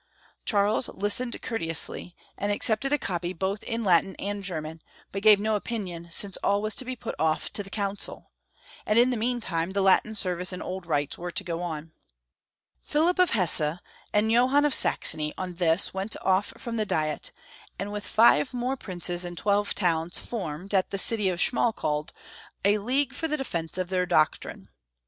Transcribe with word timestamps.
Charles 0.45 0.89
listened 0.89 1.39
courteously, 1.43 2.15
and 2.35 2.51
accepted 2.51 2.91
a 2.91 2.97
copy 2.97 3.33
both 3.33 3.61
in 3.61 3.83
Latin 3.83 4.15
and 4.15 4.43
German, 4.43 4.81
but 5.11 5.21
gave 5.21 5.39
no 5.39 5.55
opinion, 5.55 6.07
since 6.09 6.37
all 6.37 6.59
was 6.59 6.73
to 6.73 6.83
be 6.85 6.95
put 6.95 7.13
off 7.19 7.53
to 7.53 7.61
the 7.61 7.69
council, 7.69 8.31
and 8.87 8.97
in 8.97 9.11
the 9.11 9.15
mean 9.15 9.39
time 9.39 9.69
the 9.69 9.83
Latm 9.83 10.17
service 10.17 10.51
and 10.51 10.63
old 10.63 10.87
rites 10.87 11.19
were 11.19 11.29
to 11.29 11.43
go 11.43 11.61
on. 11.61 11.91
Pliilip 12.89 13.19
of 13.19 13.29
Hesse 13.29 13.77
and 14.11 14.31
Johann 14.31 14.65
of 14.65 14.73
Saxony 14.73 15.35
on 15.37 15.53
this 15.53 15.93
went 15.93 16.15
off 16.23 16.51
from 16.57 16.77
the 16.77 16.85
diet, 16.87 17.31
and 17.77 17.91
with 17.93 18.03
five 18.03 18.55
more 18.55 18.75
princ^» 18.75 19.01
CharleB 19.03 19.21
V. 19.21 19.21
287 19.21 19.27
and 19.27 19.37
twelve 19.37 19.75
towns 19.75 20.17
formed, 20.17 20.73
at 20.73 20.89
the 20.89 20.97
city 20.97 21.29
of 21.29 21.37
Schmal 21.39 21.75
kalde, 21.75 22.11
a 22.65 22.79
league 22.79 23.13
for 23.13 23.27
the 23.27 23.37
defence 23.37 23.77
of 23.77 23.89
their 23.89 24.07
doctrine. 24.07 24.69